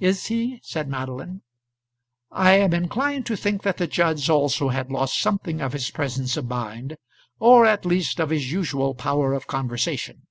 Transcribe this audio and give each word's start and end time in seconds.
"Is 0.00 0.26
he?" 0.26 0.58
said 0.64 0.88
Madeline. 0.88 1.42
I 2.32 2.54
am 2.54 2.74
inclined 2.74 3.26
to 3.26 3.36
think 3.36 3.62
that 3.62 3.76
the 3.76 3.86
judge 3.86 4.28
also 4.28 4.70
had 4.70 4.90
lost 4.90 5.20
something 5.20 5.60
of 5.60 5.72
his 5.72 5.88
presence 5.88 6.36
of 6.36 6.46
mind, 6.48 6.96
or, 7.38 7.64
at 7.64 7.86
least, 7.86 8.18
of 8.18 8.30
his 8.30 8.50
usual 8.50 8.92
power 8.96 9.34
of 9.34 9.46
conversation. 9.46 10.26